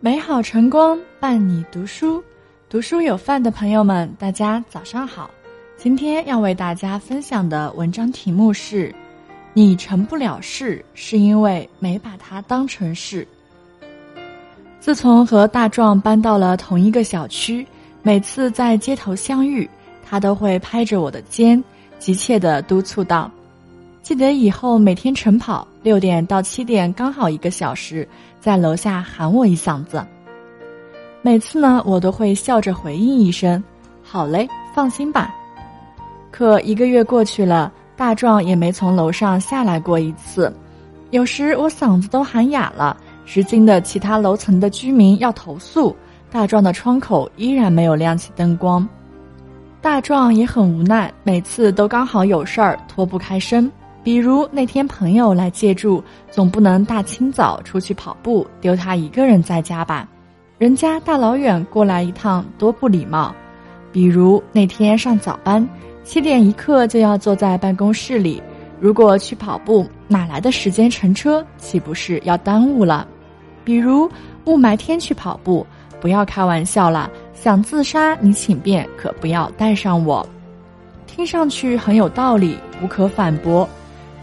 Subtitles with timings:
[0.00, 2.22] 美好晨光伴你读书，
[2.68, 5.30] 读书有范的朋友们，大家早上好。
[5.76, 8.94] 今天要为大家分享的文章题目是：
[9.54, 13.26] 你成不了事，是因为没把它当成事。
[14.78, 17.66] 自从和大壮搬到了同一个小区，
[18.02, 19.68] 每次在街头相遇，
[20.04, 21.62] 他都会拍着我的肩，
[21.98, 23.30] 急切地督促道
[24.04, 28.06] ：“记得以后每天晨跑，六点到七点刚好一个小时。”
[28.38, 30.06] 在楼下喊我一嗓子，
[31.22, 33.64] 每次呢，我都会笑着回应一声
[34.04, 35.34] ：“好嘞，放心吧。”
[36.30, 40.54] 可一个月过去了，大壮也没从楼上下来过一次。
[41.10, 45.96] 有时我嗓子都喊哑了，直惊的其他楼层的居民要投诉。
[46.30, 48.86] 大壮的窗口依然没有亮起灯光，
[49.80, 53.72] 大壮也很无奈，每次都刚好有事儿脱不开身。
[54.04, 60.06] 比如那天朋友来借住，总不能大清早出去跑步，丢他一个人在家吧？
[60.58, 63.34] 人家大老远过来一趟，多不礼貌。
[63.90, 65.66] 比如那天上早班，
[66.04, 68.42] 七点一刻就要坐在办公室里，
[68.78, 71.44] 如果去跑步，哪来的时间乘车？
[71.56, 73.08] 岂不是要耽误了？
[73.64, 74.06] 比如
[74.44, 75.66] 雾霾天去跑步，
[75.98, 80.26] 不要开玩笑了，想自杀你请便，可不要带上我。
[81.06, 83.66] 听上去很有道理，无可反驳。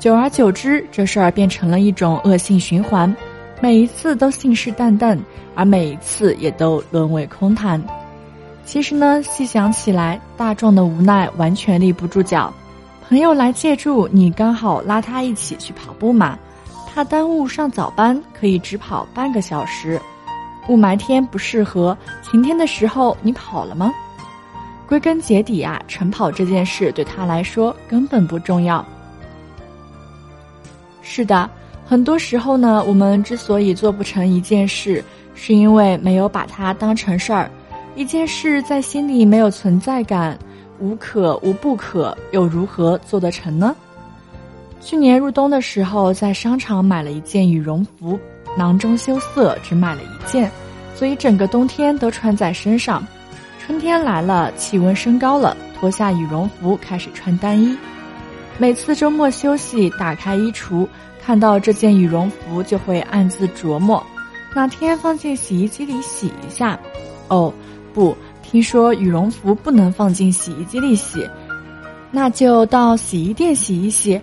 [0.02, 3.16] 久而久之，这事儿变成了一种恶性循环，
[3.61, 5.16] 每一次都信誓旦旦，
[5.53, 7.80] 而每一次也都沦为空谈。
[8.66, 12.52] 其实呢，细想起来，大壮的无奈完全立不住脚。
[13.07, 16.35] 朋友来借住，你刚好拉他一起去跑步嘛，
[16.88, 20.02] 怕耽误上早班，可以只跑半个小时。
[20.67, 23.91] 雾霾天不适合，晴天的时候你跑了吗？
[24.88, 28.83] 归根结底啊，晨跑这件事对他来说根本不重要。
[31.02, 31.49] 是的，
[31.85, 35.03] 很多时候呢，我们之所以做不成一件事，
[35.35, 37.50] 是因为没有把它当成事儿。
[37.95, 40.38] 一件事在心里没有存在感，
[40.79, 43.75] 无可无不可，又如何做得成呢？
[44.79, 48.17] 去年入冬的时候，在商场买了一件羽绒服，
[48.57, 50.50] 囊中羞涩，只买了一件，
[50.95, 53.06] 所以整个冬天都穿在身上。
[53.59, 57.78] 春天来了，气温升高了，脱下羽绒服，开始穿单衣。
[58.61, 60.88] 每次周末休息，打开衣橱，
[61.19, 64.05] 看到这件羽绒服，就会暗自琢磨：
[64.53, 66.79] 哪天放进洗衣机里洗一下。
[67.27, 67.51] 哦，
[67.91, 71.27] 不，听说羽绒服不能放进洗衣机里洗，
[72.11, 74.22] 那就到洗衣店洗一洗。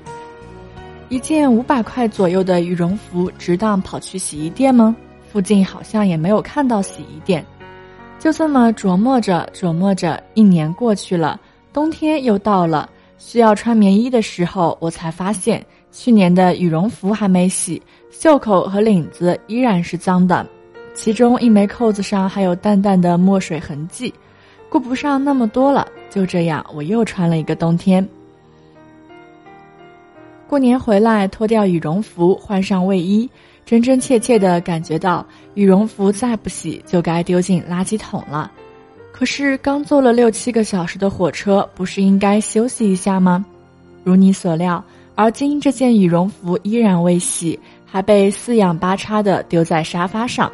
[1.08, 4.94] 一件五百块左右的羽绒服，值当跑去洗衣店吗？
[5.32, 7.44] 附近好像也没有看到洗衣店。
[8.20, 11.40] 就这么琢磨着琢磨着，一年过去了，
[11.72, 12.88] 冬天又到了。
[13.18, 20.46] 需要穿棉衣的时候，我才发现去年的羽绒服还没洗，袖口和领子依然是脏的，
[20.94, 24.14] 其中一枚扣子上还有淡淡的墨水痕迹。
[24.70, 28.06] 顾不上那么多了，就这样，我又穿了一个冬天。
[30.46, 33.28] 过年回来，脱掉羽绒服，换上卫衣，
[33.66, 38.52] 真真切切的感觉到羽绒服再不洗就该丢进垃圾桶了。
[39.18, 43.44] 可是刚坐了六七个小时的火车，不是应该休息一下吗？
[44.04, 44.80] 如你所料，
[45.16, 50.48] 而今这件羽绒服依然未洗，还被四仰八叉的丢在沙发上。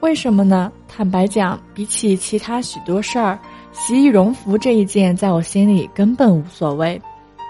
[0.00, 0.72] 为什么呢？
[0.88, 3.38] 坦白讲，比起其他许多事儿，
[3.72, 6.98] 洗羽绒服这一件，在我心里根本无所谓。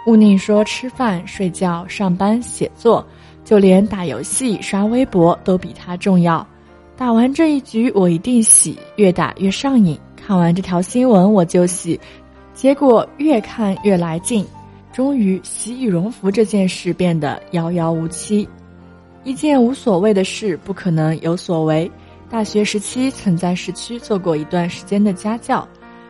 [0.08, 3.06] 勿宁说吃饭、睡觉、上班、写作，
[3.44, 6.44] 就连打游戏、刷微博都比它重要。
[7.00, 9.98] 打完这一局，我一定洗，越打越上瘾。
[10.14, 11.98] 看完这条新闻，我就洗，
[12.52, 14.44] 结果越看越来劲。
[14.92, 18.46] 终于，洗羽绒服这件事变得遥遥无期。
[19.24, 21.90] 一件无所谓的事，不可能有所为。
[22.28, 25.66] 大学时期，曾在市区做过一段时间的家教，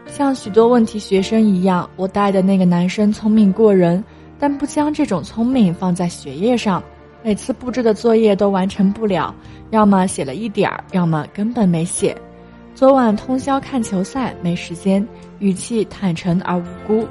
[0.08, 4.02] 像许多问题学生一样，我带的那个男生聪明过人，
[4.40, 6.82] 但不将这种聪明放在学业上。
[7.22, 9.34] 每次布置的作业都完成不了，
[9.70, 12.16] 要么写了一点儿，要么根本没写。
[12.74, 15.06] 昨晚通宵看球赛，没时间，
[15.38, 17.06] 语气坦诚而无辜。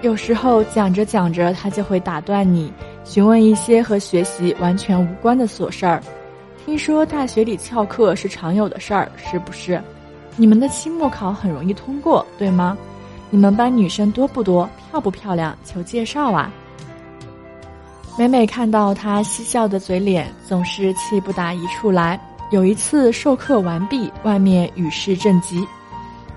[0.00, 2.72] 有时候讲着讲着，他就会打断你，
[3.04, 6.02] 询问一些和学习完全无关的琐事儿。
[6.64, 9.80] 听说大学里翘课是常有的事儿，是不是？
[10.34, 12.76] 你们的期末考很容易通过，对吗？
[13.28, 14.68] 你们班女生多不多？
[14.90, 15.56] 漂不漂亮？
[15.64, 16.50] 求介绍啊！
[18.18, 22.18] 每每看到他嬉笑的嘴脸，总是气不打一处来。
[22.50, 25.62] 有一次授课完毕，外面雨势正急，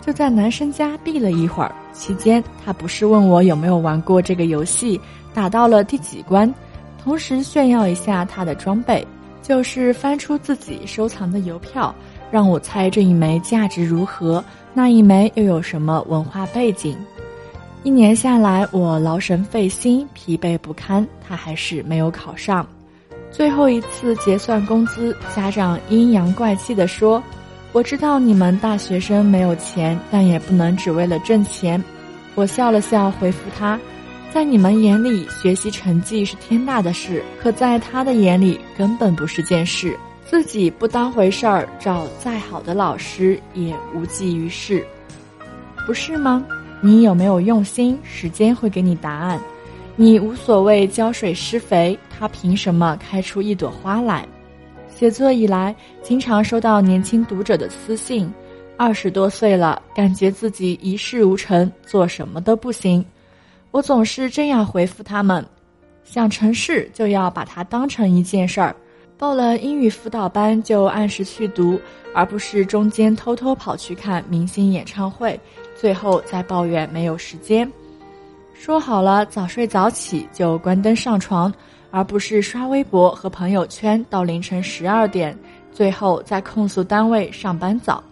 [0.02, 1.74] 就在男生家避了一会儿。
[1.94, 5.00] 期间，他不是问我有没有玩过这个游戏，
[5.34, 6.54] 打到了第几关，
[7.02, 9.08] 同时炫耀一下他的装备，
[9.42, 11.96] 就是翻出自己收藏的邮票，
[12.30, 14.44] 让我猜这一枚价值如何，
[14.74, 16.98] 那一枚又有什么文化背景。
[17.82, 22.68] 一年下来，我劳神费心，疲惫不堪，他还是没有考上。
[23.32, 27.24] 最后一次结算工资，家长阴阳怪气地说
[27.72, 31.82] ：“我知道你们大学生没有钱，但也不能只为了挣钱。”
[32.36, 33.80] 我笑了笑，回复他
[34.30, 39.98] ：“在你们眼里，学习成绩是天大的事，可在他的眼里，根本不是件事。
[40.26, 44.86] 自己不当回事儿，找再好的老师也无济于事，
[45.88, 46.46] 不是吗？”
[46.82, 48.00] 你有没有用心？
[48.04, 49.40] 时间会给你答案。
[49.98, 54.26] 你无所谓浇水施肥，他凭什么开出一朵花来？
[54.88, 58.32] 写作以来，经常收到年轻读者的私信，
[58.78, 63.04] 二十多岁了，感觉自己一事无成，做什么都不行。
[63.72, 65.46] 我总是这样回复他们：
[66.06, 68.74] 想成事，就要把它当成一件事儿。
[69.18, 71.78] 报了英语辅导班就按时去读，
[72.16, 75.38] 而不是中间偷偷跑去看明星演唱会，
[75.80, 77.72] 最后再抱怨没有时间。
[78.54, 81.54] 说好了早睡早起就关灯上床，
[81.90, 85.38] 而不是刷微博和朋友圈到凌晨十二点，
[85.72, 88.04] 最后再控诉单位上班早。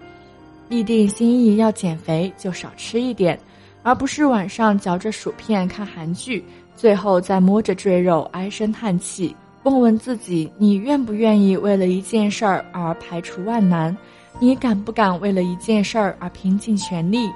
[0.70, 3.38] 立定心意要减肥就少吃一点，
[3.84, 6.44] 而不是晚上嚼着薯片看韩剧，
[6.76, 9.36] 最后再摸着赘肉唉声叹气。
[9.64, 13.96] 问问自己：你愿不愿意为了一件事儿而排除万难？
[14.40, 17.30] 你敢不敢为了一件事儿而拼尽全力？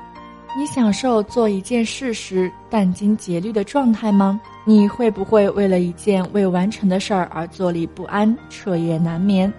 [0.58, 4.40] 你享受做一件事时殚精竭虑的状态吗？
[4.66, 9.52] 你会不会为了一件未完成的事儿而坐立不安、彻夜难眠？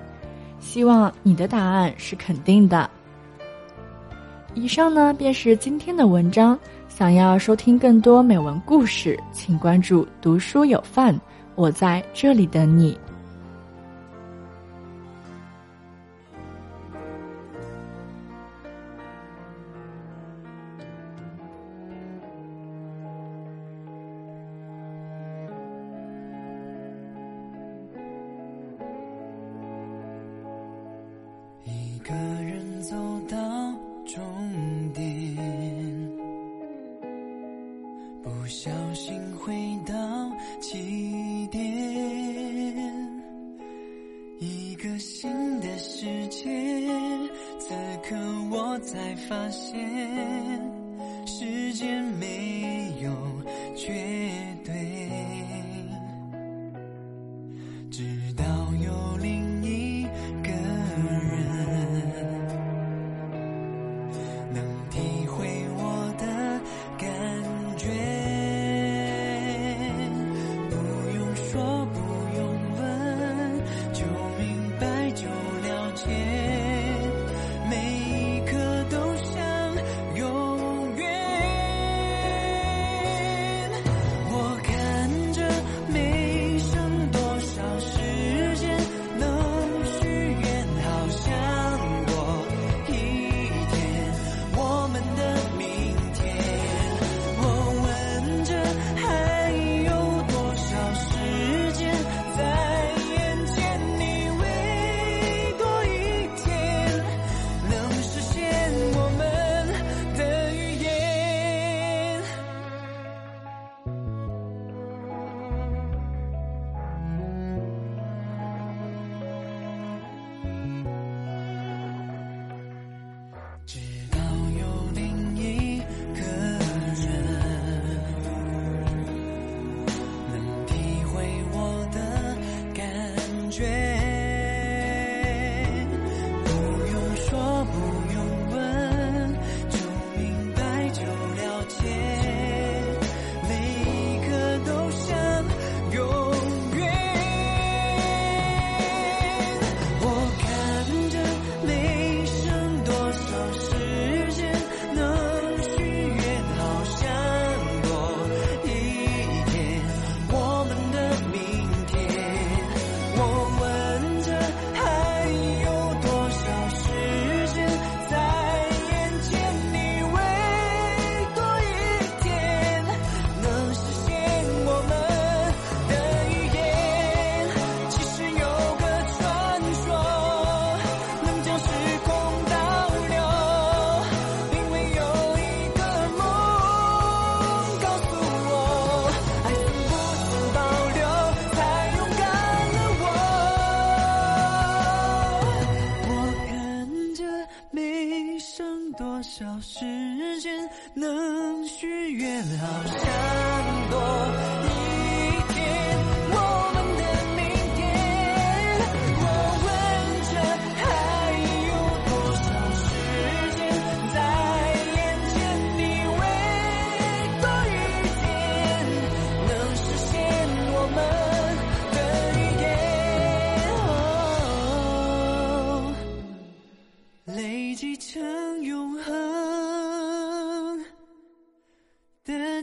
[0.60, 2.88] 希望你的答案是肯定的。
[4.54, 6.58] 以上呢便是今天的文章。
[6.88, 11.18] 想要收听更多美文故事，请关注“读书有范”。
[11.56, 12.96] 我在这里等你。
[44.38, 45.30] 一个新
[45.60, 46.48] 的世界。
[47.58, 48.16] 此刻
[48.50, 49.78] 我才发现，
[51.26, 53.10] 时间没有
[53.76, 54.21] 绝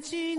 [0.03, 0.35] Chỉ